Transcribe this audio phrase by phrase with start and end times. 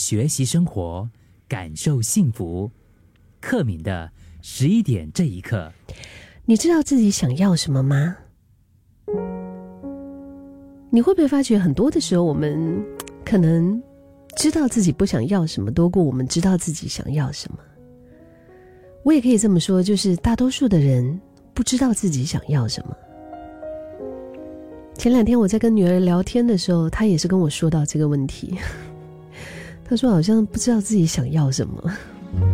[0.00, 1.06] 学习生活，
[1.46, 2.70] 感受幸福。
[3.38, 5.70] 克敏的十一点这一刻，
[6.46, 8.16] 你知道自己想要什么吗？
[10.88, 12.82] 你会不会发觉很多的时候，我们
[13.26, 13.80] 可能
[14.36, 17.58] 知道自己不想要什么，多过我们知道自己想要什么？
[19.04, 21.20] 我也可以这么说，就是大多数的人
[21.52, 22.96] 不知道自己想要什么。
[24.96, 28.58] 前两天我在跟女儿聊天的时候，她也是跟我说到这个问题。
[29.90, 31.92] 他说好像不知道自己想要什么。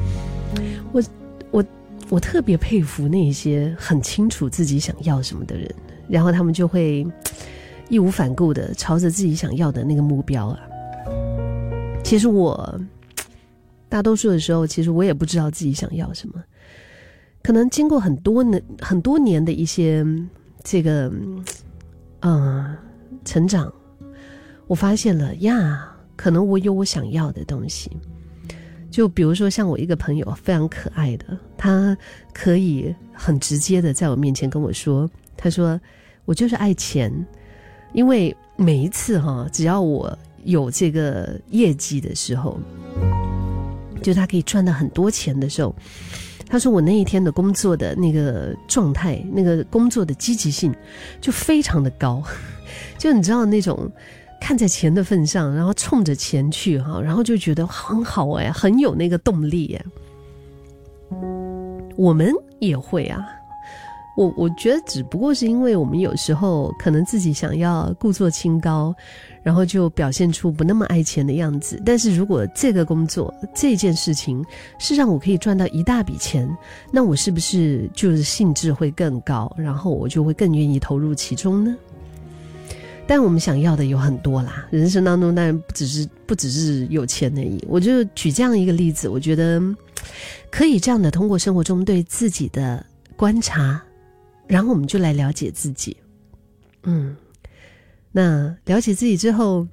[0.90, 1.02] 我
[1.50, 1.64] 我
[2.08, 5.70] 我特别佩服那些很清楚自己想要什么的人，
[6.08, 7.06] 然后他们就会
[7.90, 10.58] 义无反顾的朝着自己想要的那个目标啊。
[12.02, 12.80] 其实我
[13.90, 16.42] 大多数的时候，其实我也不知道自己想要什么。
[17.42, 20.02] 可能经过很多年很多年的一些
[20.64, 21.12] 这个。
[22.22, 22.76] 嗯，
[23.24, 23.72] 成长，
[24.66, 27.88] 我发现了呀，可能我有我想要的东西。
[28.90, 31.96] 就比如说，像我一个朋友，非常可爱的，他
[32.32, 35.80] 可以很直接的在我面前跟我说：“他说
[36.24, 37.12] 我就是爱钱，
[37.92, 42.58] 因为每一次哈，只要我有这个业绩的时候，
[44.02, 45.72] 就他可以赚到很多钱的时候。”
[46.50, 50.74] 他说：“我那一天的工作的那个状态，那个工作的积极性，
[51.20, 52.22] 就非常的高。
[52.96, 53.92] 就你知道那种
[54.40, 59.84] 看在钱的份上，然后冲着钱去哈，然后就觉得很好哎，很有那个动力哎。
[61.96, 63.24] 我们也会啊。”
[64.16, 68.92] 我我觉得只不过是因为我们有时候可能自己想要故作清高，
[69.44, 71.80] 然后就表现出不那么爱钱的样子。
[71.86, 74.44] 但是如果这个工作这件事情
[74.76, 76.50] 是让我可以赚到一大笔钱，
[76.90, 81.76] 那我是不是就是兴致会更高，然后我就会更愿意投入其中呢？
[83.08, 87.58] 但我们想要的有很多啦，人生当中当然不只是不只是有钱而已。
[87.66, 89.58] 我就举这样一个例子，我觉得
[90.50, 92.84] 可以这样的通过生活中对自己的
[93.16, 93.82] 观察。
[94.46, 95.96] 然后我们就来了解自己，
[96.82, 97.16] 嗯，
[98.12, 99.66] 那了解自己之后，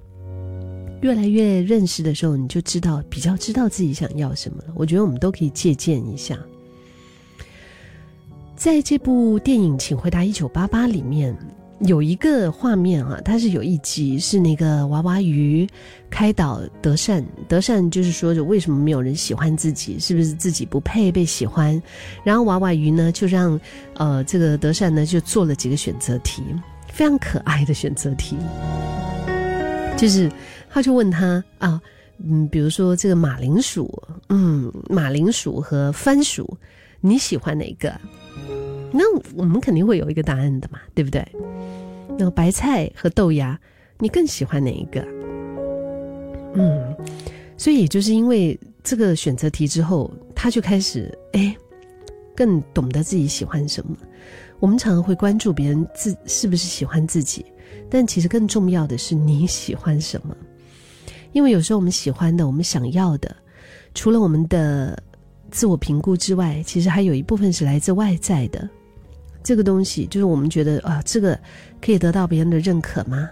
[1.02, 4.74] 越来越认识的时候，你就知道比较知道自己想要什么了。
[4.76, 6.40] 我觉得我们都可以借鉴一下，
[8.56, 11.38] 在这部电影《请回答一九八八》里面。
[11.86, 15.68] 有一个画面啊，它是有一集是那个娃娃鱼
[16.10, 21.82] 开导德善，德善就是说着为什么没有人喜欢自己，是不是自己不配被喜欢？
[22.24, 23.60] 然后娃娃鱼呢就让
[23.96, 26.42] 呃这个德善呢就做了几个选择题，
[26.92, 28.36] 非常可爱的选择题，
[29.96, 30.32] 就是
[30.70, 31.80] 他就问他啊，
[32.18, 36.58] 嗯，比如说这个马铃薯，嗯，马铃薯和番薯，
[37.00, 37.94] 你喜欢哪个？
[38.98, 39.04] 那
[39.36, 41.26] 我们肯定会有一个答案的嘛，对不对？
[42.18, 43.60] 那白菜和豆芽，
[44.00, 45.06] 你更喜欢哪一个？
[46.54, 46.96] 嗯，
[47.58, 51.54] 所以也就是因为这个选择题之后，他就开始哎，
[52.34, 53.98] 更懂得自己喜欢什么。
[54.62, 57.46] 我们常常会关注别人自是不是喜欢自己，
[57.90, 60.34] 但其实更重要的是你喜欢什么。
[61.34, 63.36] 因为有时候我们喜欢的、我们想要的，
[63.94, 64.98] 除了我们的
[65.52, 68.70] 自我评估之外，其实还有一部分是来自外在的。
[69.46, 71.40] 这个东西就是我们觉得啊，这个
[71.80, 73.30] 可以得到别人的认可吗？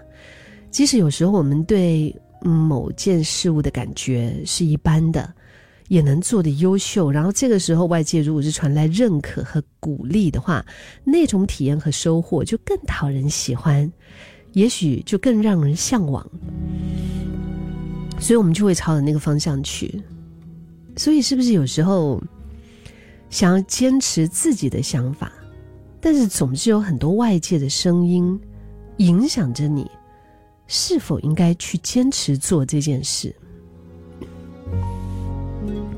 [0.70, 5.34] 即使有时候我们对某件事物的感觉是一般的，
[5.88, 7.10] 也能做的优秀。
[7.10, 10.64] 然后这个时候外界如果是传来认可和鼓励的话，
[11.02, 13.90] 那种体验和收获就更讨人喜欢，
[14.52, 16.24] 也许就更让人向往。
[18.20, 20.00] 所以我们就会朝着那个方向去。
[20.96, 22.22] 所以是不是有时候
[23.30, 25.32] 想要坚持自己的想法？
[26.04, 28.38] 但是总是有很多外界的声音
[28.98, 29.90] 影响着你，
[30.66, 33.34] 是否应该去坚持做这件事？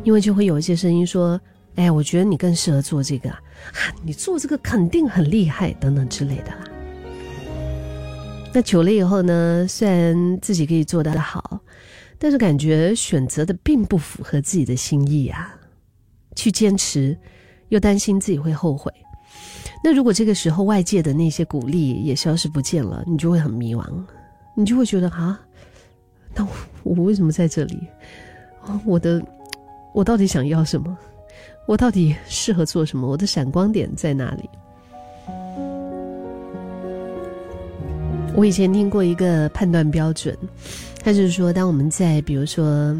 [0.04, 1.40] 因为就会有一些声音说
[1.74, 3.40] ：“哎呀，我觉得你更适合做这个啊，
[4.04, 6.64] 你做这个肯定很厉害，等等之类的啦。”
[8.54, 11.60] 那久了以后呢，虽然自己可以做得好，
[12.16, 15.52] 但是感觉选择的并不符合自己的心意啊，
[16.36, 17.18] 去坚持
[17.70, 18.92] 又担心自己会后悔。
[19.84, 23.86] 那如果这个时候外界的那些鼓励也消失不见了，你就会很迷茫，
[24.54, 25.40] 你就会觉得啊，
[26.34, 26.50] 那我
[26.82, 27.78] 我为什么在这里？
[28.84, 29.22] 我的
[29.94, 30.96] 我到底想要什么？
[31.66, 33.08] 我到底适合做什么？
[33.08, 34.48] 我的闪光点在哪里？
[38.34, 40.36] 我以前听过一个判断标准，
[41.02, 42.96] 他就是说，当我们在比如说。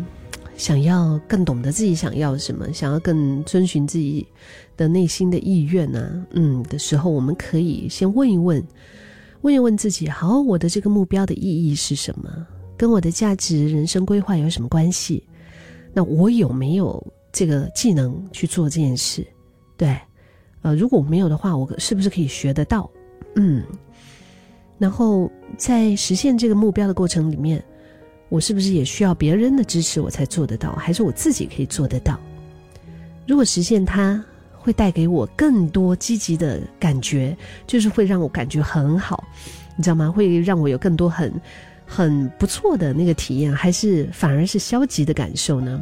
[0.56, 4.26] 想要更懂得自己想要什么，想要更遵循自己
[4.76, 6.26] 的内心的意愿呢？
[6.30, 8.62] 嗯，的时候，我们可以先问一问，
[9.42, 12.46] 问一问自己：好，我的这个目标的意义是什么？
[12.76, 15.22] 跟我的价值、人生规划有什么关系？
[15.92, 19.26] 那我有没有这个技能去做这件事？
[19.76, 19.98] 对，
[20.62, 22.90] 呃，如果没有的话，我是不是可以学得到？
[23.34, 23.62] 嗯，
[24.78, 27.62] 然后在实现这个目标的过程里面，
[28.28, 30.72] 我是不是也需要别人的支持我才做得到？
[30.76, 32.18] 还是我自己可以做得到？
[33.26, 37.36] 如果实现它，会带给我更多积极的感觉，
[37.66, 39.24] 就是会让我感觉很好，
[39.76, 40.10] 你知道吗？
[40.10, 41.32] 会让我有更多很。
[41.88, 45.80] 很不错的那个体验，还是反而是消极的感受呢？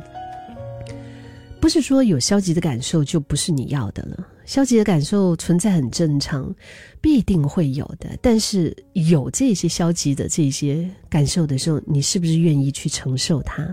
[1.59, 6.55] 不是说有消极的感受就不是你要的了，消极的感受存在很正常，
[7.01, 8.11] 必定会有的。
[8.21, 13.67] 但是有这些消极的这些感受的时候，你是不是愿意去承受它？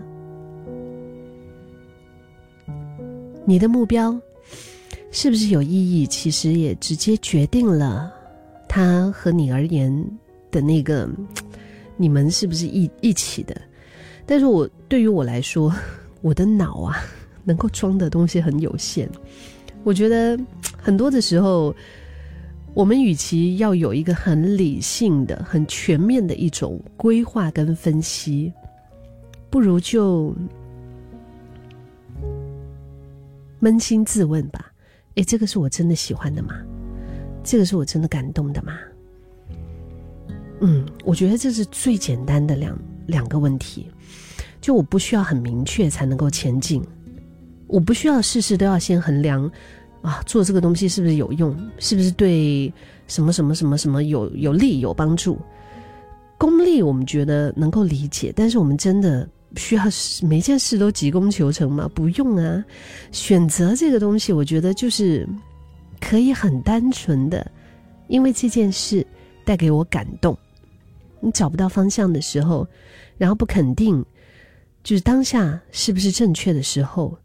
[3.45, 4.17] 你的目标
[5.11, 6.07] 是不是有意义？
[6.07, 8.11] 其实也直接决定了
[8.67, 9.91] 它和你而言
[10.49, 11.09] 的那个。
[11.97, 13.55] 你们是不是一一起的？
[14.25, 15.71] 但是我对于我来说，
[16.21, 17.03] 我的脑啊，
[17.43, 19.07] 能够装的东西很有限。
[19.83, 20.39] 我觉得
[20.77, 21.75] 很多的时候，
[22.73, 28.53] 我们与其要有一个很理性的、很全面的一种规划跟分析，
[29.49, 30.35] 不如就
[33.59, 34.71] 扪心自问吧。
[35.15, 36.55] 诶，这个是我真的喜欢的吗？
[37.43, 38.77] 这个是我真的感动的吗？
[40.61, 43.89] 嗯，我觉得这是最简单的两两个问题，
[44.61, 46.81] 就我不需要很明确才能够前进，
[47.71, 49.49] 我不需要事事都要先衡量，
[50.01, 52.71] 啊，做这个东西是不是有用，是不是对
[53.07, 55.39] 什么什么什么什么有有利有帮助，
[56.37, 59.25] 功利我们觉得能够理解，但是我们真的
[59.55, 59.85] 需要
[60.21, 61.89] 每件事都急功求成吗？
[61.95, 62.61] 不用啊，
[63.13, 65.25] 选择这个东西，我觉得就是
[66.01, 67.49] 可以很单纯的，
[68.09, 69.05] 因为这件事
[69.45, 70.37] 带给我感动。
[71.21, 72.67] 你找不到方向的时候，
[73.17, 74.03] 然后不肯定，
[74.83, 77.17] 就是当下是不是正确的时候，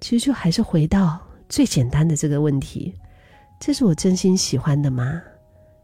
[0.00, 1.18] 其实就还是回到
[1.48, 2.94] 最简单的这个问题：
[3.58, 5.22] 这是我真心喜欢的吗？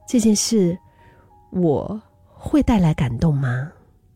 [0.08, 0.78] 这件事
[1.50, 3.72] 我会带来感动吗？